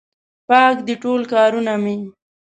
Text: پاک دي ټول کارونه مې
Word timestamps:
پاک 0.47 0.75
دي 0.87 0.95
ټول 1.03 1.21
کارونه 1.33 1.73
مې 1.83 1.95